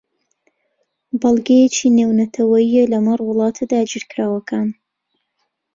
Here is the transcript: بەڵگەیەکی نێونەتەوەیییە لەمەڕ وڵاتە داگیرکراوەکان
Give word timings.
بەڵگەیەکی 1.21 1.93
نێونەتەوەیییە 1.97 2.83
لەمەڕ 2.93 3.19
وڵاتە 3.23 3.63
داگیرکراوەکان 3.71 4.69